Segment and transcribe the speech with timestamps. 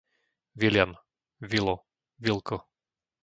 [0.63, 0.95] Viliam,
[1.51, 1.75] Vilo,
[2.29, 2.61] Vilko